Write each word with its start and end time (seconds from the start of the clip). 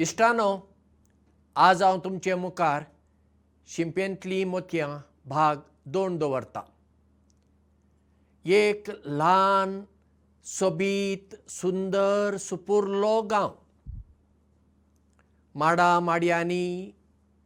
इश्टानो 0.00 0.60
आज 1.56 1.82
हांव 1.82 1.98
तुमचे 1.98 2.34
मुखार 2.34 2.82
शिंपेंतलीं 3.66 4.46
मोतयां 4.46 4.98
भाग 5.28 5.56
दोन 5.86 6.18
दवरतां. 6.18 6.62
एक 8.44 8.90
ल्हान 8.90 9.84
सोबीत 10.44 11.50
सुंदर 11.50 12.36
सुपुर्लो 12.36 13.22
गांव. 13.22 13.50
माडां 15.54 16.02
माडयांनी 16.02 16.94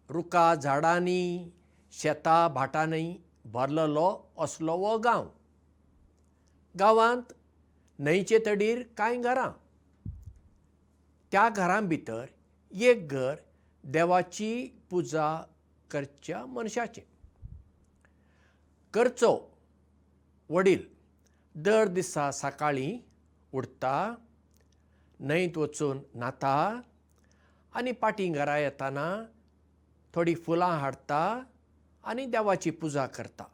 रुखां 0.09 0.61
झाडांनी 0.61 1.53
शेतां 1.93 2.55
भाटांनी 2.55 3.17
भरलेलो 3.45 4.33
असलो 4.39 4.77
हो 4.77 4.99
गांव. 4.99 5.29
गांवांत 6.79 7.33
न्हंयचे 7.99 8.39
तडीर 8.47 8.83
कांय 8.97 9.17
घरां. 9.17 9.51
त्या 11.33 11.49
घरां 11.49 11.87
भितर 11.87 12.25
एक 12.83 13.09
घर 13.09 13.35
देवाची 13.85 14.81
पुजा 14.91 15.45
करच्या 15.91 16.47
मनशाचें. 16.47 17.03
करचो 18.95 19.59
वडील 20.49 20.83
दर 21.55 21.85
दिसा 21.85 22.31
सकाळीं 22.31 22.99
उठता 23.53 24.15
न्हंयत 25.21 25.59
वचून 25.59 26.01
न्हाता 26.15 26.81
आनी 27.75 27.93
पाटी 27.93 28.29
घरा 28.29 28.59
येतना 28.59 29.25
थोडीं 30.15 30.35
फुलां 30.35 30.79
हाडटा 30.79 31.43
आनी 32.05 32.27
देवाची 32.27 32.71
पुजा 32.71 33.07
करता. 33.07 33.45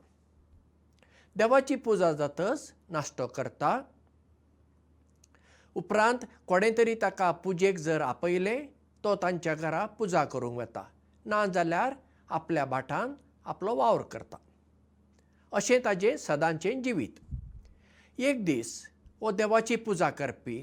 देवाची 1.37 1.77
पुजा 1.77 2.13
जातच 2.13 2.73
नाश्तो 2.89 3.27
करता. 3.27 3.83
उपरांत 5.75 6.19
कोणें 6.47 6.73
तरी 6.79 6.95
ताका 6.95 7.31
पुजेक 7.31 7.79
जर 7.79 8.01
आपयलें 8.01 8.67
तो 9.05 9.15
तांच्या 9.17 9.55
घरा 9.55 9.85
पुजा 9.99 10.25
करूंक 10.25 10.59
वता 10.59 10.85
ना 11.27 11.45
जाल्यार 11.47 11.95
आपल्या 12.29 12.65
भाटांत 12.65 13.15
आपलो 13.45 13.75
वावर 13.75 14.03
करता. 14.03 14.37
अशें 15.53 15.79
ताजें 15.85 16.17
सदांचें 16.17 16.83
जिवीत. 16.83 17.19
एक 18.19 18.45
दीस 18.45 18.71
हो 19.21 19.31
देवाची 19.31 19.77
पुजा 19.77 20.11
करपी 20.11 20.59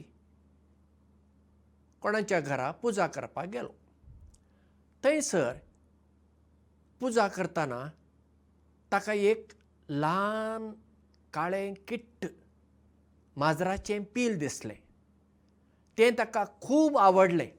कोणाच्या 2.02 2.40
घरा 2.40 2.72
पुजा 2.72 3.08
करपाक 3.08 3.48
गेलो. 3.48 3.74
थंयसर 5.04 5.54
पुजा 7.02 7.28
करतना 7.28 7.86
ताका 8.92 9.14
एक 9.14 9.52
ल्हान 9.90 10.72
काळें 11.34 11.74
किट्ट 11.88 12.26
माजराचें 13.38 14.04
पील 14.04 14.38
दिसलें. 14.40 14.76
तें 15.98 16.12
ताका 16.18 16.44
खूब 16.62 16.98
आवडलें 16.98 17.50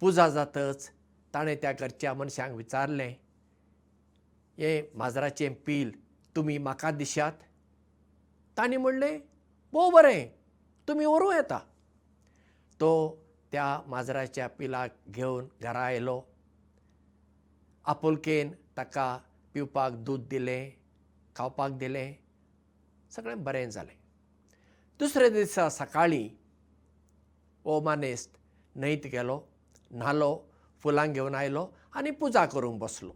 पुजा 0.00 0.28
जातच. 0.28 0.88
ताणें 1.34 1.54
त्या 1.62 1.72
घरच्या 1.72 2.12
मनशांक 2.14 2.54
विचारलें 2.56 3.14
हें 4.58 4.96
माजराचें 4.98 5.54
पील 5.66 5.90
तुमी 6.36 6.56
म्हाका 6.58 6.90
दिशात 6.90 7.32
तांणी 8.56 8.76
म्हणलें 8.76 9.18
भोव 9.72 9.90
बरें 9.90 10.28
तुमी 10.88 11.04
व्हरूं 11.06 11.34
येता. 11.34 11.58
तो 12.80 13.22
त्या 13.52 13.66
माजराच्या 13.86 14.46
पिलाक 14.58 14.96
घेवन 15.10 15.46
घरा 15.62 15.84
आयलो. 15.86 16.20
आपुलकेन 17.84 18.52
ताका 18.76 19.16
पिवपाक 19.54 19.92
दूद 20.06 20.26
दिलें 20.30 20.70
खावपाक 21.36 21.72
दिलें 21.78 22.12
सगळें 23.10 23.42
बरें 23.44 23.70
जालें 23.70 23.94
दुसरे 25.00 25.28
दिसा 25.30 25.68
सकाळीं 25.70 26.28
हो 27.64 27.80
मानेस्त 27.84 28.36
न्हंयत 28.76 29.06
गेलो 29.12 29.40
न्हालो 29.92 30.30
फुलां 30.82 31.06
घेवन 31.12 31.34
आयलो 31.34 31.64
आनी 31.96 32.10
पुजा 32.20 32.44
करूंक 32.46 32.78
बसलो. 32.80 33.12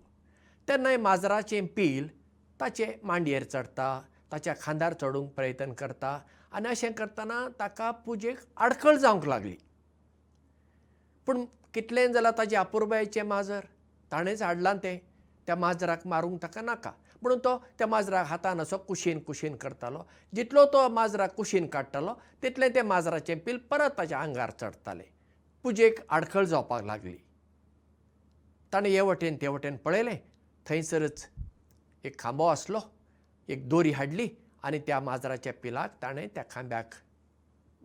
तेन्ना 0.69 0.97
माजराचें 0.99 1.66
पील 1.77 2.09
ताचे 2.60 2.87
मांडयेर 3.03 3.44
चडटा 3.44 4.00
ताच्या 4.33 4.55
खांदार 4.60 4.93
चडूंक 5.00 5.31
प्रयत्न 5.37 5.72
करता 5.78 6.19
आनी 6.53 6.69
अशें 6.69 6.93
करतना 6.93 7.47
ताका 7.60 7.91
पुजेक 8.06 8.38
आडखळ 8.56 8.97
जावंक 8.97 9.27
लागली. 9.28 9.56
पूण 11.27 11.44
कितलें 11.75 12.12
जाल्यार 12.12 12.34
ताचे 12.38 12.56
आपुरबायेचें 12.56 13.22
माजर? 13.22 13.60
ताणेंच 14.12 14.43
हाडलां 14.43 14.77
तें. 14.83 14.99
त्या 15.47 15.56
माजराक 15.56 16.06
मारूंक 16.06 16.43
ताका 16.43 16.60
नाका. 16.62 16.91
म्हणून 17.22 17.39
तो 17.44 17.56
त्या 17.78 17.87
माजराक 17.87 18.27
हातान 18.27 18.60
असो 18.60 18.78
कुशीन 18.89 19.19
कुशीन 19.27 19.56
करतालो. 19.56 20.03
जितलो 20.34 20.65
तो 20.72 20.89
माजराक 20.89 21.34
कुशीन 21.34 21.66
काडटालो 21.66 22.15
तितलें 22.43 22.69
तें 22.75 22.83
माजराचें 22.83 23.39
पील 23.47 23.56
परत 23.71 23.99
ताच्या 23.99 24.19
आंगार 24.19 24.50
चडटालें 24.60 25.04
पुजेक 25.62 25.99
आडखळ 26.11 26.45
जावपाक 26.45 26.84
लागली. 26.84 27.17
ताणें 28.73 28.89
हे 28.91 29.00
वटेन 29.00 29.37
ते 29.41 29.49
वटेन 29.49 29.77
पळयलें. 29.84 30.17
थंयसरच 30.67 31.27
एक 32.05 32.19
खांबो 32.19 32.47
आसलो 32.47 32.81
एक 33.49 33.69
दोरी 33.69 33.91
हाडली 33.93 34.28
आनी 34.62 34.78
त्या 34.87 34.99
माजराच्या 35.01 35.53
पिलाक 35.62 36.03
ताणें 36.03 36.27
त्या 36.34 36.45
खांब्याक 36.51 36.95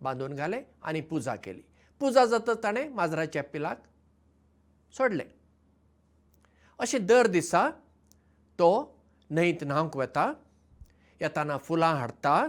बांदून 0.02 0.36
घालें 0.36 0.62
आनी 0.82 1.02
पुजा 1.02 1.36
केली. 1.36 1.62
पुजा 2.02 2.26
जातच 2.26 2.64
ताणें 2.64 2.88
माजराच्या 2.96 3.44
पिलाक 3.54 3.84
सोडलें. 4.98 5.26
अशें 6.80 7.06
दर 7.06 7.28
दिसा 7.28 7.70
तो 8.60 8.70
न्हंयत 9.30 9.64
न्हावंक 9.64 9.98
वता 9.98 10.32
येताना 11.22 11.58
फुलां 11.58 11.96
हाडटा 11.98 12.48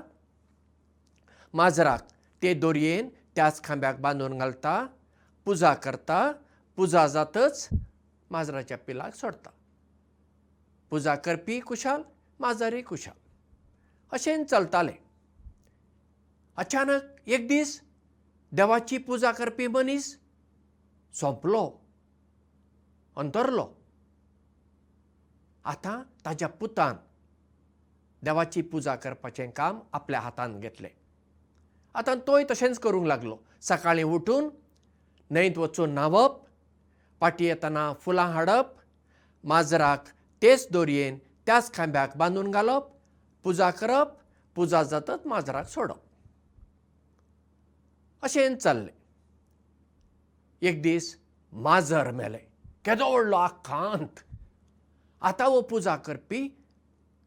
माजराक 1.54 2.00
ते 2.42 2.52
दोरयेन 2.54 3.08
त्याच 3.34 3.62
खांब्याक 3.64 4.00
बांदून 4.00 4.38
घालता 4.38 4.86
पुजा 5.48 5.74
करता 5.74 6.32
पुजा 6.76 7.06
जातच 7.06 7.68
माजराच्या 8.30 8.78
पिलाक 8.78 9.14
सोडता. 9.14 9.50
पुजा 10.90 11.14
करपी 11.14 11.60
कुशाल 11.60 12.02
माजरय 12.40 12.82
कुशाल. 12.82 13.16
अशें 14.12 14.44
चलतालें. 14.44 14.96
अचानक 16.56 17.28
एक 17.28 17.48
दीस 17.48 17.80
देवाची 18.52 18.98
पुजा 18.98 19.32
करपी 19.32 19.66
मनीस 19.66 20.18
सोंपलो 21.14 21.80
अंतरलो. 23.16 23.74
आतां 25.64 26.02
ताच्या 26.24 26.48
पुतान 26.48 26.96
देवाची 28.22 28.62
पुजा 28.62 28.96
करपाचें 28.96 29.50
काम 29.50 29.80
आपल्या 29.92 30.20
हातांत 30.20 30.60
घेतलें. 30.60 30.90
आतां 31.94 32.18
तोय 32.18 32.44
तशेंच 32.50 32.78
करूंक 32.78 33.06
लागलो. 33.06 33.38
सकाळीं 33.60 34.04
उठून 34.04 34.48
न्हंयत 35.30 35.58
वचून 35.58 35.90
न्हांवप 35.94 36.40
पाटी 37.20 37.46
येतना 37.46 37.92
फुलां 38.00 38.32
हाडप 38.32 38.66
माजराक 39.44 40.04
तेच 40.42 40.66
दोरयेन 40.70 41.18
त्याच 41.46 41.72
खांब्याक 41.74 42.16
बांदून 42.16 42.50
घालप 42.50 42.86
पुजा 43.44 43.70
करप 43.70 44.16
पुजा 44.54 44.82
जातच 44.82 45.26
माजराक 45.26 45.66
सोडप. 45.68 45.98
अशें 48.22 48.56
चल्लें. 48.56 48.94
एक 50.62 50.82
दीस 50.82 51.16
माजर 51.52 52.10
मेलें. 52.10 52.44
केदो 52.84 53.10
व्हडलो 53.10 53.36
आख्खांत 53.36 54.20
आतां 55.22 55.48
हो 55.48 55.60
पुजा 55.60 55.96
करपी 55.96 56.46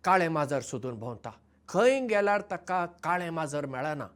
काळें 0.04 0.28
माजर 0.30 0.62
सोदून 0.62 1.00
भोंवता. 1.00 1.32
खंय 1.70 2.00
गेल्यार 2.08 2.42
ताका 2.52 2.86
काळें 3.04 3.30
माजर 3.30 3.66
मेळना. 3.66 4.08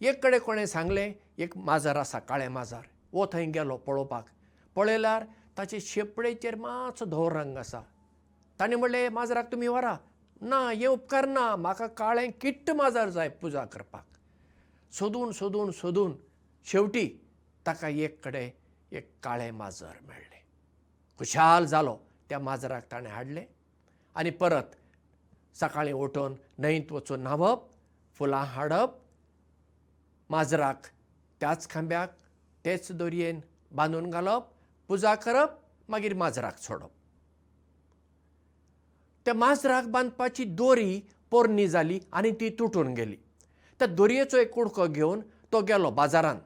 एक 0.00 0.22
कडेन 0.24 0.40
कोणें 0.40 0.66
सांगलें 0.66 1.12
एक 1.38 1.56
माजर 1.56 1.96
आसा 1.96 2.18
काळें 2.18 2.48
माजर 2.48 2.80
वो 3.14 3.26
थंय 3.32 3.44
गेलो 3.54 3.76
पळोवपाक. 3.86 4.24
पळयल्यार 4.76 5.24
ताचे 5.58 5.80
शेपडेचेर 5.80 6.54
मातसो 6.58 7.04
धवो 7.04 7.28
रंग 7.30 7.56
आसा. 7.58 7.80
ताणें 8.60 8.76
म्हणलें 8.76 9.08
माजराक 9.08 9.50
तुमी 9.52 9.68
व्हरा. 9.68 9.96
ना 10.40 10.58
हें 10.70 10.86
उपकार 10.86 11.26
ना. 11.26 11.54
म्हाका 11.56 11.86
काळें 11.86 12.30
किट्ट 12.40 12.70
माजर 12.70 13.08
जाय 13.16 13.28
पुजा 13.40 13.64
करपाक. 13.72 14.04
सोदून 14.98 15.32
सोदून 15.32 15.70
सोदून 15.72 16.16
शेवटी 16.70 17.08
ताका 17.66 17.88
एक 17.88 18.24
कडेन 18.24 18.50
एक 18.96 19.10
काळें 19.22 19.50
माजर 19.50 20.00
मेळ्ळें 20.08 20.42
खुशाल 21.18 21.64
जालो 21.66 21.96
त्या 22.28 22.38
माजराक 22.38 22.90
ताणें 22.90 23.10
हाडलें 23.10 23.44
आनी 24.16 24.30
परत 24.40 24.76
सकाळीं 25.60 25.92
उठून 25.94 26.34
न्हंयत 26.58 26.92
वचून 26.92 27.22
न्हांवप 27.22 27.66
फुलां 28.18 28.44
हाडप 28.54 28.98
माजराक 30.30 30.86
त्याच 31.40 31.68
खांब्याक 31.70 32.14
तेच 32.64 32.90
दोरयेन 32.92 33.40
बांदून 33.76 34.10
घालप 34.10 34.42
पुजा 34.88 35.14
करप 35.14 35.58
मागीर 35.90 36.14
माजराक 36.14 36.58
सोडप. 36.58 36.90
त्या 39.26 39.34
माजराक 39.34 39.86
बांदपाची 39.90 40.44
दोरी 40.44 41.00
पोरणी 41.30 41.66
जाली 41.68 41.98
आनी 42.12 42.30
ती 42.40 42.48
तुटून 42.58 42.92
गेली. 42.94 43.16
त्या 43.80 43.86
दोरयेचो 43.88 44.36
एक 44.38 44.50
कुडको 44.54 44.86
घेवन 44.86 45.20
तो 45.52 45.60
गेलो 45.68 45.90
बाजारांत 45.90 46.40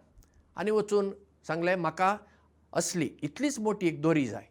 आनी 0.56 0.70
वचून 0.70 1.10
सांगलें 1.46 1.74
म्हाका 1.76 2.16
असली 2.72 3.08
इतलीच 3.22 3.58
मोटी 3.58 3.88
एक 3.88 4.00
दोरी 4.02 4.26
जाय. 4.26 4.44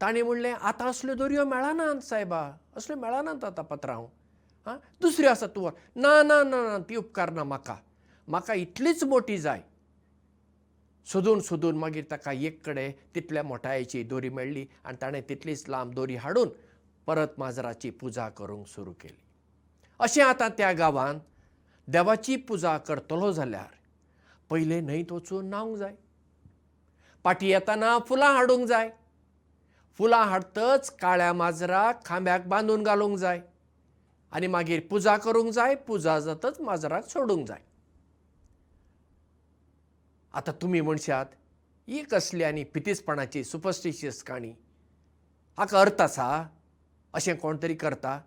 ताणें 0.00 0.22
म्हणलें 0.22 0.52
आतां 0.52 0.88
असल्यो 0.90 1.14
दोरयो 1.14 1.44
मेळनात 1.44 2.00
सायबा 2.04 2.40
असल्यो 2.76 2.96
मेळनात 3.00 3.44
आतां 3.44 3.64
पत्रांव. 3.64 4.06
आं 4.66 4.76
दुसऱ्यो 5.02 5.30
आसा 5.30 5.46
तूं 5.54 5.70
ना 5.96 6.22
ना 6.22 6.42
ना 6.42 6.62
ना 6.68 6.78
ती 6.88 6.96
उपकारना 6.96 7.44
म्हाका 7.44 7.76
म्हाका 8.28 8.54
इतलीच 8.54 9.04
मोटी 9.04 9.38
जाय 9.38 9.62
सोदून 11.06 11.40
सोदून 11.40 11.76
मागीर 11.78 12.04
ताका 12.10 12.32
एक 12.32 12.64
कडेन 12.66 12.92
तितल्या 13.14 13.42
मोठायची 13.42 14.02
दोरी 14.02 14.28
मेळ्ळी 14.28 14.66
आनी 14.84 14.96
ताणें 15.02 15.20
तितलीच 15.28 15.64
लांब 15.68 15.92
दोरी 15.94 16.16
हाडून 16.16 16.48
परत 17.06 17.38
माजराची 17.38 17.90
पुजा 17.90 18.28
करूंक 18.28 18.66
सुरू 18.66 18.92
केली. 18.92 19.22
अशें 20.00 20.22
आतां 20.22 20.48
त्या 20.58 20.72
गांवांत 20.72 21.20
देवाची 21.88 22.36
पुजा 22.36 22.76
करतलो 22.78 23.32
जाल्यार 23.32 23.74
पयलें 24.50 24.80
न्हंयत 24.82 25.12
वचून 25.12 25.48
न्हावंक 25.48 25.76
जाय. 25.76 25.94
पाटी 27.24 27.50
येताना 27.50 27.98
फुलां 27.98 28.32
हाडूंक 28.34 28.66
जाय. 28.68 28.90
फुलां 29.98 30.24
हाडटच 30.28 30.90
काळ्या 30.90 31.32
माजराक 31.32 32.04
खांब्याक 32.06 32.46
बांदून 32.48 32.82
घालूंक 32.82 33.16
जाय. 33.18 33.40
आनी 34.32 34.46
मागीर 34.46 34.80
पुजा 34.90 35.16
करूंक 35.16 35.52
जाय 35.52 35.74
पुजा 35.74 36.18
जातच 36.20 36.60
माजराक 36.60 37.06
सोडूंक 37.08 37.46
जाय 37.48 37.60
आतां 40.34 40.54
तुमी 40.62 40.80
म्हणशात 40.80 41.26
ही 41.88 42.02
कसली 42.02 42.42
आनी 42.42 42.64
पितीसपणाची 42.64 43.44
सुपरस्टिशियस 43.44 44.22
काणी. 44.22 44.52
हाका 45.58 45.80
अर्थ 45.80 46.00
आसा 46.00 46.46
अशें 47.14 47.36
कोण 47.36 47.58
तरी 47.62 47.74
करता. 47.74 48.20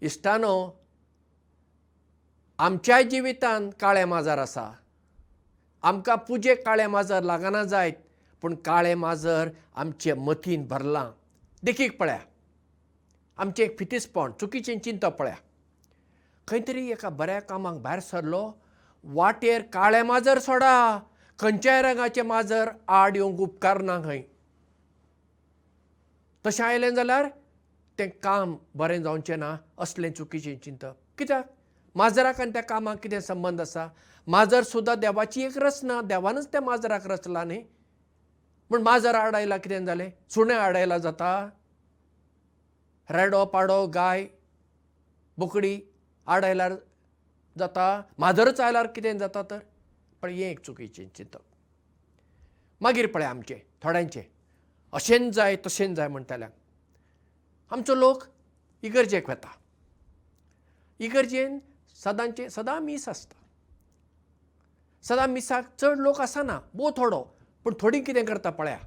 इश्टानो 0.00 0.70
आमच्याय 2.58 3.04
जिवितांत 3.04 3.72
काळें 3.80 4.04
माजर 4.04 4.38
आसा. 4.38 4.70
आमकां 5.82 6.16
पुजेक 6.16 6.64
काळें 6.66 6.86
माजर 6.86 7.22
लागना 7.22 7.64
जायत 7.64 7.92
पूण 8.42 8.54
काळें 8.54 8.94
माजर 8.94 9.48
आमचे 9.74 10.12
मतीन 10.12 10.66
भरलां. 10.66 11.10
देखीक 11.62 11.98
पळया. 12.00 12.18
आमचें 13.38 13.64
एक 13.64 13.78
फितीसपण 13.78 14.32
चुकीचें 14.40 14.78
चिंतप 14.78 15.16
पळया. 15.18 15.34
खंय 16.48 16.60
तरी 16.68 16.90
एका 16.90 17.08
बऱ्या 17.08 17.40
कामाक 17.40 17.74
भायर 17.74 18.00
सरलो 18.00 18.50
वाटेर 19.14 19.62
काळें 19.62 20.02
माजर 20.02 20.38
सोडा. 20.38 20.98
खंयच्याय 21.38 21.82
रंगाचें 21.82 22.22
माजर 22.22 22.68
आड 22.88 23.16
येवंक 23.16 23.40
उपकार 23.40 23.80
ना 23.80 23.98
खंय. 24.04 24.22
तशें 26.46 26.64
आयलें 26.64 26.94
जाल्यार 26.94 27.28
तें 27.98 28.08
काम 28.22 28.56
बरें 28.74 29.02
जावचें 29.02 29.36
ना 29.36 29.56
असलें 29.78 30.12
चुकीचें 30.12 30.56
चिंतप. 30.64 30.94
कित्याक? 31.18 31.44
माजराक 31.94 32.40
आनी 32.40 32.50
त्या 32.50 32.62
कामाक 32.62 32.98
कितें 33.02 33.20
संबंद 33.20 33.60
आसा? 33.60 33.86
माजर 34.26 34.62
सुद्दां 34.62 34.98
देवाची 35.00 35.42
एक 35.42 35.58
रचना 35.58 36.00
देवानच 36.00 36.52
त्या 36.52 36.60
माजराक 36.60 37.06
रचला 37.06 37.44
न्ही. 37.44 37.62
पूण 38.70 38.82
माजर 38.82 39.14
आडायला 39.14 39.56
कितें 39.56 39.84
जालें? 39.86 40.10
सुणें 40.30 40.54
आडायला 40.54 40.98
जाता. 40.98 41.48
रेडो 43.10 43.44
पाडो 43.44 43.86
गाय 43.86 44.26
बोकडी 45.38 45.80
आडायल्यार 46.26 46.72
जाता? 47.58 48.02
माजरच 48.18 48.60
आयल्यार 48.60 48.86
कितें 48.86 49.18
जाता 49.18 49.42
तर? 49.42 49.58
पण 50.22 50.30
हें 50.30 50.50
एक 50.50 50.60
चुकीचें 50.60 51.08
चिंतप. 51.16 51.42
मागीर 52.80 53.06
पळय 53.06 53.24
आमचें 53.24 53.58
थोड्यांचें. 53.82 54.22
अशेंच 54.92 55.34
जाय 55.34 55.56
तशेंच 55.56 55.96
जाय 55.96 56.08
म्हणटाल्याक 56.08 56.52
आमचो 57.70 57.94
लोक 57.94 58.24
इगर्जेक 58.82 59.30
वता 59.30 59.52
इगर्जेन 61.00 61.58
सदांचे 62.04 62.48
सदां 62.50 62.80
मीस 62.82 63.08
आसता. 63.08 63.34
सदां 65.02 65.28
मिसाक 65.28 65.64
चड 65.78 65.98
लोक 65.98 66.20
आसना 66.20 66.58
भोव 66.74 66.90
थोडो 66.96 67.20
पूण 67.64 67.74
थोडीं 67.80 68.02
कितें 68.04 68.24
करता 68.24 68.50
पळया? 68.50 68.78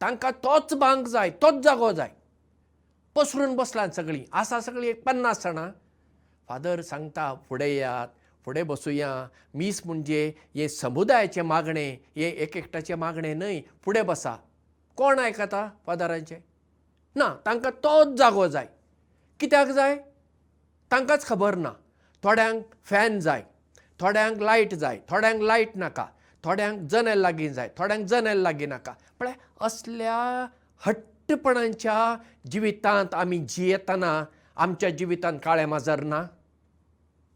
तांकां 0.00 0.30
तोच 0.44 0.74
बांक 0.74 1.06
जाय 1.08 1.30
तोच 1.42 1.62
जागो 1.64 1.92
जाय. 1.92 2.10
पसरून 3.14 3.56
बसलां 3.56 3.90
सगळीं. 3.90 4.24
आसा 4.32 4.60
सगळीं 4.60 4.88
एक 4.90 5.02
पन्नास 5.04 5.42
जाणां 5.44 5.70
फादर 6.52 6.80
सांगता 6.82 7.34
फुडें 7.48 7.66
येयात 7.66 8.08
फुडें 8.44 8.66
बसुया. 8.66 9.10
मीस 9.54 9.80
म्हणजे 9.84 10.32
हे 10.54 10.68
समुदायाचें 10.68 11.42
मागणें 11.42 11.96
हें 12.16 12.32
एक 12.32 12.56
एकट्याचें 12.56 12.94
मागणें 12.94 13.34
न्हय 13.38 13.60
फुडें 13.84 14.04
बसा. 14.06 14.34
कोण 14.96 15.18
आयकता 15.18 15.68
फादरांचें? 15.86 16.36
ना 17.16 17.28
तांकां 17.46 17.70
तोच 17.84 18.08
जागो 18.18 18.46
जाय. 18.48 18.66
कित्याक 19.40 19.68
जाय? 19.68 19.96
तांकांच 20.90 21.26
खबर 21.26 21.54
ना. 21.54 21.72
थोड्यांक 22.22 22.62
फॅन 22.84 23.18
जाय. 23.20 23.42
थोड्यांक 24.00 24.42
लायट 24.42 24.74
जाय. 24.74 24.98
थोड्यांक 25.08 25.42
लायट 25.42 25.76
नाका. 25.76 26.06
थोड्यांक 26.44 26.80
जनेल 26.90 27.18
लागीं 27.18 27.48
जाय. 27.48 27.70
थोड्यांक 27.78 28.06
जनेल 28.06 28.38
लागीं 28.38 28.68
नाका. 28.68 28.92
म्हळ्यार 29.20 29.66
असल्या 29.66 30.46
हट्टपणांच्या 30.86 32.16
जिवितांत 32.50 33.14
आमी 33.14 33.38
जियेतना 33.38 34.24
आमच्या 34.56 34.90
जिवितांत 34.90 35.38
काळें 35.44 35.66
माजर 35.66 36.00
ना 36.00 36.22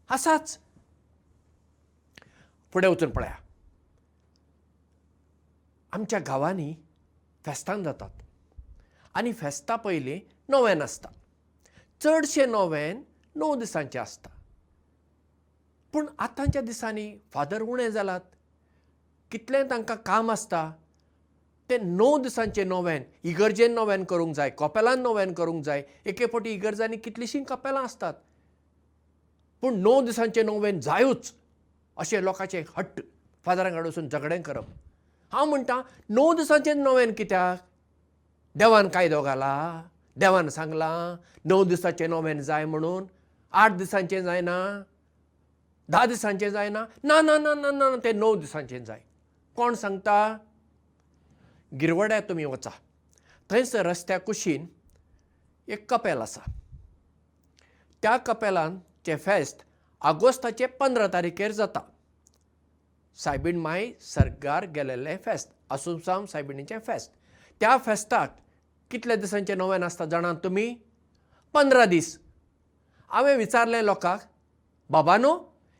आसाच 0.09 0.57
फुडें 2.73 2.87
वचून 2.87 3.09
पळया. 3.09 3.35
आमच्या 5.91 6.19
गांवांनी 6.19 6.73
फेस्तां 7.45 7.83
जातात. 7.83 8.09
आनी 9.13 9.33
फेस्ता 9.33 9.75
पयलीं 9.75 10.19
नोवेन 10.49 10.81
आसता. 10.81 11.09
चडशे 12.01 12.45
नोवेन 12.45 13.03
णव 13.35 13.55
दिसांचें 13.55 13.99
आसता. 13.99 14.29
पूण 15.93 16.05
आतांच्या 16.19 16.61
दिसांनी 16.61 17.11
फादर 17.33 17.61
उणे 17.61 17.89
जालात. 17.91 18.21
कितलें 19.31 19.69
तांकां 19.69 19.97
काम 19.97 20.31
आसता 20.31 20.71
तें 21.69 21.77
णव 21.97 22.17
दिसांचें 22.23 22.67
नोवेन 22.67 23.03
इगर्जेन 23.23 23.73
नोवेन 23.73 24.03
करूंक 24.03 24.35
जाय 24.35 24.49
कपेलान 24.59 25.01
नोवेन 25.01 25.33
करूंक 25.33 25.63
जाय. 25.65 25.83
एके 26.05 26.25
फावटी 26.25 26.49
इगर्जांनी 26.49 26.97
कितलींशीं 26.97 27.43
कपेलां 27.43 27.83
आसतात 27.83 28.13
पूण 29.61 29.75
णव 29.81 30.01
दिसांचें 30.05 30.45
नोवेन 30.45 30.79
जायूच 30.79 31.31
अशें 31.97 32.21
लोकांचें 32.23 32.63
हट्ट 32.77 33.01
फादरां 33.45 33.71
कडेन 33.71 33.85
वचून 33.85 34.09
झगडें 34.09 34.41
करप. 34.41 34.65
हांव 35.31 35.45
म्हणटा 35.45 35.81
णव 36.09 36.33
दिसांचें 36.33 36.83
नोवेन 36.83 37.13
कित्याक? 37.13 37.57
देवान 38.55 38.87
कायदो 38.89 39.21
घाला 39.21 39.83
देवान 40.17 40.49
सांगलां 40.49 41.15
णव 41.45 41.63
दिसाचें 41.63 42.09
नोवेन 42.09 42.39
जाय 42.41 42.65
म्हणून 42.65 43.05
आठ 43.53 43.71
दिसांचें 43.77 44.21
जायना 44.23 44.57
धा 45.91 46.05
दिसांचें 46.05 46.49
जायना 46.49 46.83
ना 47.03 47.21
ना 47.21 47.37
ना 47.37 47.53
ना 47.53 47.71
ना 47.71 47.95
तें 48.03 48.13
णव 48.13 48.35
दिसांचें 48.35 48.83
जाय. 48.85 48.99
कोण 49.55 49.73
सांगता? 49.73 50.37
गिरवड्यार 51.79 52.21
तुमी 52.29 52.45
वचा. 52.45 52.69
थंयसर 53.49 53.85
रस्त्या 53.85 54.19
कुशीन 54.19 54.65
एक 55.67 55.93
कपेल 55.93 56.21
आसा. 56.21 56.41
त्या 58.01 58.17
कपेलांचें 59.07 59.23
फेस्त 59.25 59.63
आगोस्ताचे 60.01 60.65
पंदरा 60.79 61.07
तारखेर 61.07 61.51
जाता। 61.51 61.79
सायबीण 63.19 63.57
माय 63.59 63.91
सरकार 64.01 64.65
गेलेलें 64.75 65.17
फेस्त 65.25 65.49
आसुसाम 65.71 66.25
सायबिणीचें 66.25 66.79
फेस्त। 66.79 67.11
त्या 67.61 67.77
फेस्ताक 67.85 68.35
कितल्या 68.91 69.15
दिसांचें 69.15 69.57
नोवेन 69.57 69.83
आसता 69.83 70.05
जाणात 70.05 70.35
तुमी? 70.43 70.73
पंदरा 71.53 71.85
दीस। 71.85 72.17
हांवें 73.11 73.35
विचारलें 73.37 73.81
लोकांक 73.85 74.19
बाबानो 74.89 75.33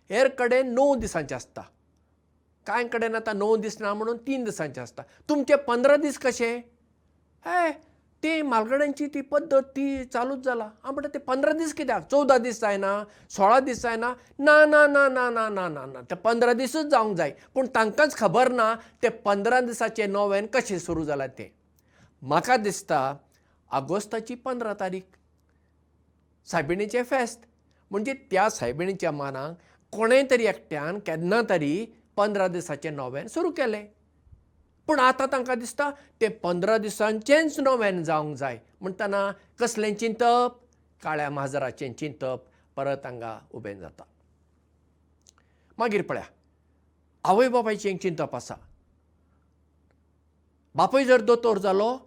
हेर 0.10 0.28
कडेन 0.40 0.74
णव 0.74 0.94
दिसांचें 0.96 1.36
आसता। 1.36 1.62
कांय 2.68 2.88
कडेन 2.88 3.16
आतां 3.16 3.36
णव 3.38 3.56
दीस 3.56 3.80
ना 3.82 3.94
म्हणून 3.94 4.18
तीन 4.28 4.44
दिसांचें 4.44 4.82
आसता। 4.82 5.04
तुमचे 5.30 5.56
पंदरा 5.68 5.96
दीस 5.96 6.18
कशे? 6.20 6.56
हे 7.46 7.72
ती 8.24 8.42
म्हालगड्यांची 8.42 9.08
ती 9.14 9.22
पद्दत 9.22 9.64
ती 9.76 10.04
चालूच 10.14 10.40
जाला. 10.46 10.64
हांव 10.84 10.94
म्हणटा 10.94 11.10
ते 11.14 11.20
पंदरा 11.20 11.52
दीस 11.58 11.74
कित्याक? 11.74 12.04
चवदा 12.12 12.38
दीस 12.38 12.60
जायना 12.62 13.04
सोळा 13.30 13.60
दीस 13.60 13.82
जायना. 13.82 14.14
ना 14.40 14.66
ना 14.66 14.86
ना 14.88 15.08
ना 15.10 15.30
ना 15.30 15.48
ना 15.50 15.68
ना 15.70 15.86
ना. 15.86 16.02
ते 16.10 16.16
पंदरा 16.16 16.54
दिसूच 16.54 16.86
जावंक 16.86 17.18
जाय. 17.18 17.32
पूण 17.54 17.68
तांकांच 17.76 18.16
खबर 18.18 18.52
ना 18.52 18.74
ते 19.04 19.10
पंदरा 19.26 19.60
दिसाचें 19.62 20.08
नोवेन 20.12 20.46
कशें 20.54 20.78
सुरू 20.80 21.04
जालां 21.06 21.28
तें. 21.38 21.50
म्हाका 22.22 22.58
दिसता 22.58 23.02
आगोस्ताची 23.72 24.36
पंदरा 24.36 24.74
तारीख 24.80 25.04
सायबिणीचें 26.48 27.04
फेस्त. 27.04 27.40
म्हणजे 27.92 28.14
त्या 28.32 28.50
सायबिणीच्या 28.50 29.12
मानाक 29.12 29.54
कोणेय 29.94 30.24
तरी 30.32 30.46
एकट्यान 30.46 31.00
केन्ना 31.06 31.42
तरी 31.50 31.86
पंदरा 32.18 32.48
दिसाचें 32.48 32.92
नोवेन 32.96 33.28
सुरू 33.28 33.52
केलें 33.58 33.86
पूण 34.88 35.00
आतां 35.00 35.28
तांकां 35.32 35.58
दिसता 35.60 35.90
तें 36.22 36.30
पंदरा 36.44 36.78
दिसांचेंच 36.78 37.60
नोवेन 37.60 38.04
जावंक 38.04 38.38
जाय. 38.38 38.58
म्हणटना 38.82 39.32
कसलें 39.60 39.94
चिंतप? 39.96 40.56
काळ्या 41.04 41.30
माजराचें 41.30 41.94
चिंतप. 41.94 42.44
परत 42.76 43.06
हांगा 43.06 43.38
उबें 43.54 43.78
जाता. 43.80 44.04
मागीर 45.78 46.02
पळया. 46.02 46.24
आवय 47.24 47.50
बापायचें 47.50 47.98
चिंतप 47.98 48.36
आसा. 48.36 48.56
बापूय 50.76 51.06
जर 51.06 51.22
दोतोर 51.22 51.58
जालो 51.58 51.98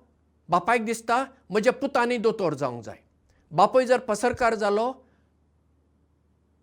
बापायक 0.48 0.84
दिसता 0.84 1.24
म्हज्या 1.50 1.72
पुतांनी 1.72 2.16
दोतोर 2.18 2.54
जावंक 2.54 2.84
जाय. 2.84 2.98
बापूय 3.52 3.84
जर 3.86 3.98
पसरकार 4.08 4.54
जालो 4.54 4.92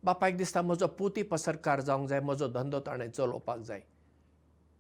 बापायक 0.04 0.38
दिसता 0.38 0.62
म्हजो 0.62 0.88
पुती 0.88 1.24
पसरकार 1.24 1.82
जावंक 1.82 2.10
जाय 2.10 2.20
म्हजो 2.20 2.48
धंदो 2.48 2.80
ताणें 2.80 3.10
चलोवपाक 3.12 3.60
जाय 3.60 3.82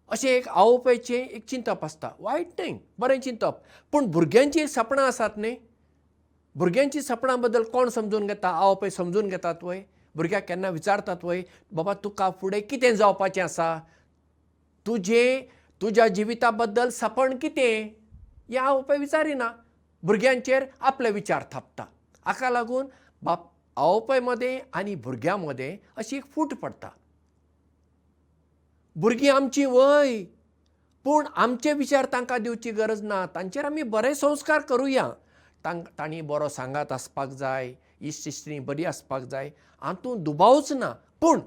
अशें 0.09 0.29
एक 0.29 0.47
आवयचें 0.47 1.15
एक 1.15 1.45
चिंतप 1.49 1.83
आसता. 1.83 2.09
वायट 2.19 2.59
न्हय 2.59 2.77
बरें 2.99 3.19
चिंतप. 3.21 3.61
पूण 3.91 4.05
भुरग्यांची 4.05 4.67
सपनां 4.67 5.05
आसात 5.05 5.37
न्ही 5.37 5.55
भुरग्यांची 6.55 7.01
सपनां 7.01 7.41
बद्दल 7.41 7.63
कोण 7.63 7.89
समजून 7.89 8.27
घेता? 8.27 8.49
आवय 8.49 8.89
समजून 8.89 9.27
घेतात 9.27 9.63
वय? 9.63 9.81
भुरग्याक 10.15 10.47
केन्ना 10.47 10.69
विचारतात 10.69 11.23
वय? 11.23 11.41
बाबा 11.71 11.93
तुका 11.93 12.29
फुडें 12.41 12.61
कितें 12.61 12.95
जावपाचें 12.95 13.41
आसा? 13.41 13.79
तुजे 14.85 15.49
तुज्या 15.81 16.07
जिविता 16.07 16.51
बद्दल 16.51 16.89
सपन 16.89 17.37
कितें? 17.37 17.87
हें 18.49 18.57
आवय 18.57 18.97
विचारिना. 18.97 19.49
भुरग्यांचेर 20.03 20.65
आपले 20.81 21.11
विचार 21.11 21.43
थापता. 21.51 21.85
हाका 22.25 22.49
लागून 22.49 22.87
बाप 23.23 23.51
आवय 23.77 24.19
मदें 24.19 24.59
आनी 24.73 24.95
भुरग्यां 24.95 25.37
मदें 25.39 25.77
अशी 25.97 26.17
एक 26.17 26.25
फूट 26.25 26.53
पडटा 26.53 26.89
भुरगीं 29.01 29.29
आमची 29.31 29.65
वय. 29.65 30.23
पूण 31.05 31.25
आमचे 31.35 31.73
विचार 31.73 32.05
तांकां 32.13 32.41
दिवची 32.43 32.71
गरज 32.71 33.01
ना. 33.01 33.25
तांचेर 33.35 33.65
आमी 33.65 33.83
बरे 33.83 34.13
संस्कार 34.15 34.61
करुया. 34.69 35.09
तांक 35.65 35.87
तांणी 35.97 36.21
बरो 36.21 36.47
सांगात 36.49 36.91
आसपाक 36.91 37.29
जाय. 37.29 37.73
इश्ट 38.01 38.27
इश्टिणी 38.27 38.59
बरी 38.59 38.85
आसपाक 38.85 39.23
जाय. 39.31 39.49
हातूंत 39.81 40.23
दुबावच 40.23 40.71
ना. 40.71 40.91
पूण 41.21 41.39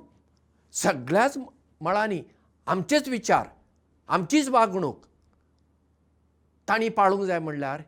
सगळ्याच 0.83 1.39
मळांनी 1.81 2.23
आमचेच 2.67 3.09
विचार 3.09 3.47
आमचीच 4.09 4.49
वागणूक 4.49 5.05
तांणी 6.69 6.89
पाळूंक 6.89 7.23
जाय 7.27 7.39
म्हणल्यार 7.39 7.83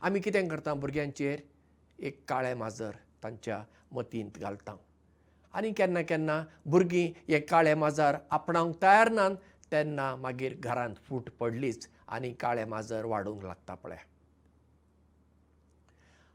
आमी 0.00 0.20
कितें 0.20 0.46
करता 0.48 0.74
भुरग्यांचेर? 0.74 1.40
एक 1.98 2.24
काळें 2.28 2.54
माजर 2.54 2.90
तांच्या 3.22 3.62
मतींत 3.92 4.38
घालता 4.38 4.76
आनी 5.56 5.72
केन्ना 5.72 6.02
केन्ना 6.02 6.44
भुरगीं 6.66 7.32
हें 7.32 7.40
काळें 7.46 7.74
माजर 7.74 8.16
आपणावंक 8.30 8.82
तयार 8.82 9.08
नात 9.08 9.30
तेन्ना 9.72 10.16
मागीर 10.16 10.54
घरांत 10.60 10.96
फूट 10.96 11.30
पडलीच 11.30 11.88
आनी 12.08 12.32
काळें 12.32 12.64
माजर 12.64 13.04
वाडूंक 13.04 13.44
लागता 13.44 13.74
पळय. 13.74 13.96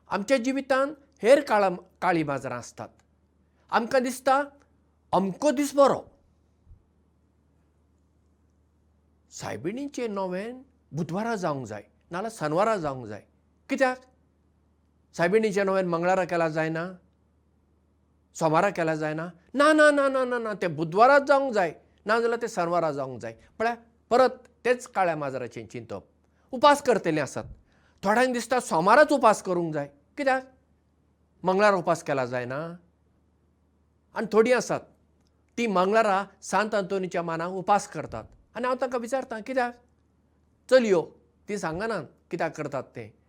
आमच्या 0.09 0.37
जिवितांत 0.37 0.95
हेर 1.23 1.41
काळा 1.41 1.69
काळीं 2.01 2.25
माजरां 2.25 2.57
आसतात. 2.57 2.89
आमकां 3.69 4.03
दिसता 4.03 4.41
अमको 5.11 5.51
दीस 5.51 5.75
बरो. 5.75 6.01
सायबिणीचें 9.31 10.13
नोवें 10.13 10.61
बुधवारा 10.91 11.35
जावंक 11.35 11.67
जाय 11.67 11.83
नाजाल्यार 12.11 12.31
शेनवारा 12.31 12.75
जावंक 12.77 13.05
जाय. 13.05 13.21
कित्याक? 13.69 13.97
सायबिणीचें 15.17 15.65
नोवें 15.65 15.83
मंगळारा 15.83 16.23
केल्यार 16.23 16.49
जायना 16.49 16.85
सोमारा 18.35 18.69
केल्यार 18.69 18.97
जायना. 18.97 19.29
ना 19.53 19.73
ना 19.73 19.91
ना 19.91 20.07
ना 20.09 20.23
ना 20.25 20.39
ना 20.39 20.53
तें 20.53 20.75
बुधवाराच 20.75 21.23
जावंक 21.23 21.53
जाय. 21.53 21.73
नाजाल्यार 22.05 22.41
तें 22.41 22.47
शेनवारा 22.47 22.91
जावंक 22.91 23.21
जाय. 23.21 23.33
म्हळ्यार 23.59 23.77
परत 24.09 24.29
तेच 24.65 24.87
काळ्या 24.87 25.15
माजराचें 25.15 25.65
चिंतप. 25.67 26.03
उपास 26.51 26.81
करतलीं 26.81 27.21
आसात. 27.21 27.43
थोड्यांक 28.03 28.33
दिसता 28.33 28.59
सोमाराच 28.59 29.11
उपास 29.11 29.43
करूंक 29.43 29.73
जाय. 29.73 29.89
कित्याक? 30.17 30.43
मंगळार 31.43 31.73
उपास 31.73 32.03
केला 32.03 32.25
जायना. 32.25 32.75
आनी 34.15 34.25
थोडीं 34.31 34.55
आसात. 34.55 34.79
तीं 35.57 35.67
मंगळारा 35.67 36.25
सांत 36.41 36.75
अंतोनीच्या 36.75 37.21
मानाक 37.21 37.51
उपास 37.51 37.87
करतात. 37.87 38.23
आनी 38.55 38.67
हांव 38.67 38.77
तांकां 38.81 39.01
विचारतां 39.01 39.41
कित्याक? 39.41 39.73
चलयो 40.69 41.05
तीं 41.49 41.57
सांगनात 41.57 42.03
कित्याक 42.31 42.57
करतात 42.57 42.83
तें 42.83 43.20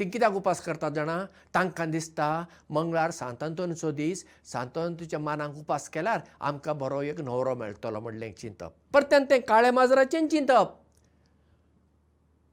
तीं 0.00 0.10
कित्याक 0.10 0.34
उपास 0.34 0.60
करतात 0.60 0.90
जाणा? 0.90 1.24
तांकां 1.54 1.90
दिसता 1.90 2.44
मंगळार 2.70 3.10
सांत 3.10 3.42
अंतोनीचो 3.42 3.90
दीस 3.90 4.24
सांत 4.52 4.78
अंतोनीच्या 4.78 5.18
मानाक 5.18 5.56
उपास 5.58 5.88
केल्यार 5.88 6.20
आमकां 6.40 6.78
बरो 6.78 7.02
एक 7.02 7.20
न्हवरो 7.20 7.54
मेळटलो 7.54 8.00
म्हणलें 8.00 8.32
चिंतप. 8.32 8.72
परत्यान 8.92 9.24
तें 9.30 9.40
काळें 9.40 9.70
माजराचें 9.70 10.28
चिंतप. 10.28 10.72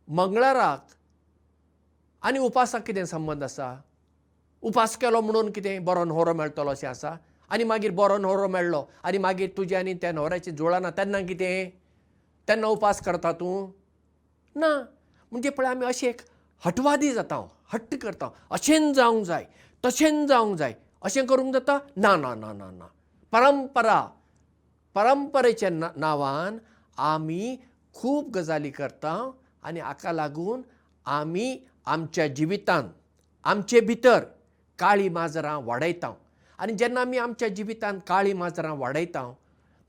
मंगळाराक 0.08 0.86
आनी 2.24 2.40
उपासाक 2.40 2.82
कितें 2.88 3.06
संबंद 3.06 3.44
आसा? 3.44 3.76
उपास 4.62 4.98
केलो 4.98 5.22
म्हणून 5.22 5.52
कितें 5.52 5.86
बरो 5.86 6.04
न्हवरो 6.04 6.34
मेळटलो 6.34 6.70
अशें 6.70 6.88
आसा? 6.88 7.16
आनी 7.50 7.64
मागीर 7.64 7.92
बरो 7.92 8.18
न्हवरो 8.18 8.48
मेळ्ळो. 8.48 8.84
आनी 9.04 9.18
मागीर 9.18 9.50
तुजें 9.58 9.78
आनी 9.78 9.94
त्या 9.94 10.12
न्हवऱ्याचें 10.12 10.56
जुळना 10.56 10.90
तेन्ना 10.90 11.20
कितें? 11.20 11.70
तेन्ना 12.48 12.68
उपास 12.68 13.02
करता 13.02 13.32
तूं? 13.32 13.72
ना. 14.56 14.84
म्हणजे 15.32 15.50
पळय 15.50 15.68
आमी 15.68 15.86
अशे 15.86 16.08
एक 16.08 16.22
हटवादी 16.66 17.12
जाता 17.14 17.36
हट्ट 17.74 17.96
करता 18.02 18.30
अशेंच 18.52 18.96
जावंक 18.96 19.26
जाय 19.26 19.46
तशेंच 19.84 20.28
जावंक 20.30 20.58
जाय. 20.58 20.74
अशें 21.06 21.26
करूंक 21.28 21.54
जाता? 21.54 21.78
ना 21.98 22.16
ना 22.16 22.34
ना 22.36 22.52
ना 22.54 22.70
ना. 22.72 22.88
परंपरा 23.34 24.00
परंपरेच्या 24.96 25.70
ना 25.70 25.90
नांवान 25.96 26.58
आमी 26.98 27.56
खूब 27.96 28.30
गजाली 28.36 28.70
करता 28.72 29.14
आनी 29.64 29.80
हाका 29.80 30.12
लागून 30.12 30.62
आमी 31.06 31.58
आमच्या 31.86 32.28
जिवितांत 32.28 32.90
आमचे 33.44 33.80
भितर 33.80 34.24
काळीं 34.80 35.10
माजरां 35.12 35.60
वाडयता 35.66 36.14
आनी 36.60 36.74
जेन्ना 36.74 37.02
आमी 37.02 37.18
आमच्या 37.18 37.48
जिवितांत 37.48 38.00
काळीं 38.08 38.34
माजरां 38.36 38.76
वाडयता 38.78 39.32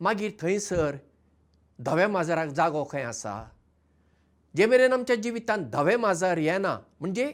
मागीर 0.00 0.30
थंयसर 0.40 0.96
धव्या 1.78 2.08
माजराक 2.08 2.48
जागो 2.58 2.84
खंय 2.90 3.02
आसा 3.04 3.42
जे 4.56 4.66
मेरेन 4.66 4.92
आमच्या 4.92 5.16
जिवितांत 5.16 5.66
धवें 5.72 5.96
माजर 5.96 6.38
येना 6.38 6.78
म्हणजे 7.00 7.32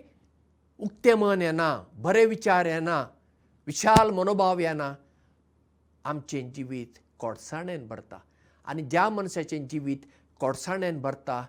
उक्तें 0.81 1.15
मन 1.15 1.43
येना 1.43 1.77
बरे 2.05 2.25
विचार 2.27 2.67
येना 2.67 3.01
विशाल 3.67 4.11
मनोभाव 4.11 4.59
येना 4.59 4.93
आमचें 6.05 6.51
जिवीत 6.53 6.99
कोडसाणेन 7.19 7.87
भरता. 7.89 8.19
आनी 8.65 8.83
ज्या 8.83 9.09
मनशाचें 9.09 9.67
जिवीत 9.69 9.99
कोडसाणेन 10.41 11.01
भरता 11.03 11.45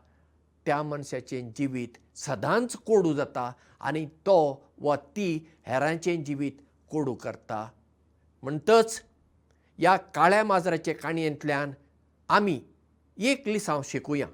त्या 0.66 0.82
मनशाचें 0.84 1.52
जिवीत 1.58 1.98
सदांच 2.18 2.76
कोडू 2.86 3.14
जाता 3.14 3.52
आनी 3.80 4.06
तो 4.26 4.38
वा 4.82 4.96
ती 5.16 5.28
हेरांचें 5.68 6.24
जिवीत 6.24 6.62
कोडू 6.90 7.14
करता. 7.14 7.68
म्हणटच 8.44 9.02
ह्या 9.80 9.96
काळ्या 10.16 10.44
माजराचे 10.44 10.94
काणयेंतल्यान 10.94 11.72
आमी 12.30 12.60
एक 13.18 13.48
लिसांव 13.48 13.82
शिकुया 13.86 14.28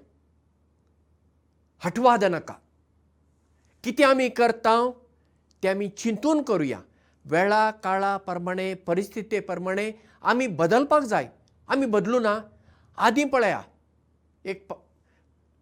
हटवाद 1.83 2.23
नाका. 2.23 2.53
कितें 3.83 4.05
आमी 4.05 4.29
करता 4.29 4.73
तें 5.63 5.69
आमी 5.69 5.87
चिंतून 5.89 6.41
करुया. 6.41 6.79
वेळा 7.25 7.71
काळा 7.71 8.17
प्रमाणे 8.17 8.73
परिस्थिती 8.87 9.39
प्रमाणे 9.39 9.91
आमी 10.21 10.47
बदलपाक 10.47 11.03
जाय. 11.03 11.27
आमी 11.67 11.85
बदलूं 11.85 12.21
ना. 12.21 12.39
आदीं 12.97 13.27
पळया. 13.29 13.61
एक 14.45 14.67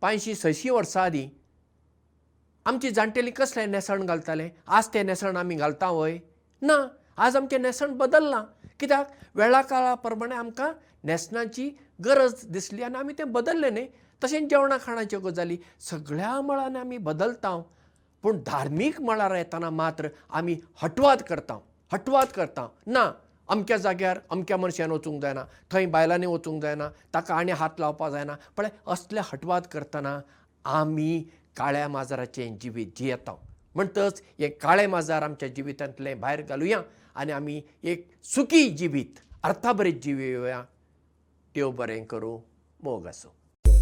पांयशीं 0.02 0.34
सयशीं 0.34 0.72
वर्सां 0.72 1.04
आदीं 1.04 1.28
आमची 2.66 2.92
जाणटेली 2.92 3.32
कसलें 3.32 3.72
नेसण 3.72 4.06
घालताले? 4.06 4.50
आज 4.68 4.88
तें 4.94 5.06
नेसण 5.06 5.38
आमी 5.38 5.56
घालता 5.56 5.90
वय? 5.90 6.18
ना. 6.62 6.88
आज 7.18 7.36
आमचें 7.36 7.62
नेसण 7.62 7.98
बदललां 7.98 8.44
कित्याक? 8.80 9.08
वेळा 9.36 9.62
काळा 9.62 9.94
प्रमाणे 9.96 10.36
आमकां 10.36 10.72
नेसणाची 11.04 11.70
गरज 12.06 12.46
दिसली 12.46 12.84
आनी 12.84 12.98
आमी 12.98 13.14
तें 13.14 13.32
बदललें 13.32 13.72
न्ही 13.72 13.88
तशेंच 14.24 14.50
जेवणा 14.50 14.78
खाणाच्यो 14.86 15.20
गजाली 15.20 15.58
सगळ्या 15.90 16.40
मळांनी 16.42 16.80
आमी 16.80 16.98
बदलता 16.98 17.58
पूण 18.24 18.40
धार्मीक 18.46 19.02
मळार 19.02 19.36
येतना 19.36 19.70
मात्र 19.70 20.08
आमी 20.40 20.56
हटवाद 20.82 21.22
करता 21.30 21.58
हटवाद 21.92 22.28
करता 22.36 22.68
ना 22.88 23.12
अमक्या 23.50 23.78
जाग्यार 23.78 24.20
अमक्या 24.32 24.58
मनशान 24.58 24.92
वचूंक 24.92 25.22
जायना 25.22 25.44
थंय 25.72 25.86
बायलांनी 25.94 26.26
वचूंक 26.26 26.62
जायना 26.62 26.90
ताका 27.14 27.36
आनी 27.36 27.52
हात 27.52 27.80
लावपाक 27.80 28.12
जायना 28.12 28.36
पळय 28.58 28.70
असले 28.94 29.20
हटवाद 29.32 29.68
करतना 29.72 30.20
आमी 30.66 31.24
काळ्या 31.58 31.88
माजराचें 31.88 32.58
जिवीत 32.62 32.88
जियेता 32.98 33.36
म्हणटच 33.76 34.22
हें 34.40 34.50
काळें 34.62 34.86
माजर 34.88 35.24
आमच्या 35.24 35.50
जिवितांतलें 35.56 36.20
भायर 36.20 36.42
घालुया 36.42 36.82
आनी 37.16 37.32
आमी 37.32 37.62
एक 37.84 38.08
सुखी 38.36 38.70
जिवीत 38.78 39.20
अर्थाभरीत 39.44 40.02
जिवया 40.04 40.62
देव 41.56 41.72
बरें 41.72 42.04
करूं 42.06 42.40
मोग 42.84 43.08
आसूं 43.08 43.39